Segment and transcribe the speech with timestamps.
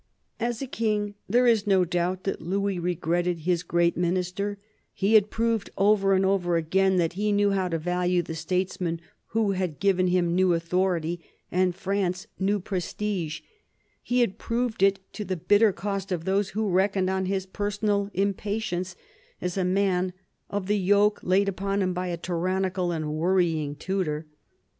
[0.39, 4.57] As a King, there is no doubt that Louis regretted his great Minister;
[4.95, 8.99] he had proved over and over again that he knew how to value the statesman
[9.27, 13.41] who had given him new authority and France new prestige;
[14.01, 18.09] he had proved it to the bitter cost of those who reckoned on his personal
[18.15, 18.95] impatience,
[19.39, 20.13] as a man,
[20.49, 24.25] of the yoke laid upon him by a tyrannical and worrying tutor.